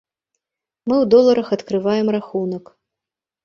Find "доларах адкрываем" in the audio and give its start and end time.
1.15-2.07